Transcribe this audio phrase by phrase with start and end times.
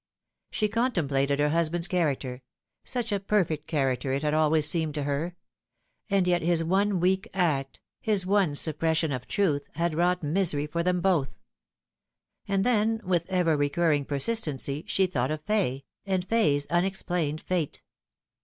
[0.49, 2.41] She contem plated her husband's character
[2.83, 5.35] such a perfect character it had always seemed to her;
[6.09, 10.81] and yet his one weak act, his one suppression of truth, had wrought misery for
[10.81, 11.37] them both.
[12.47, 17.83] And then with ever recurring persistency she thought of Fay, and Fay's unexplained fate.